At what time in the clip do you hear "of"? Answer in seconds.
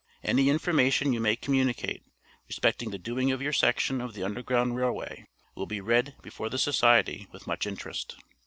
3.31-3.39, 4.01-4.15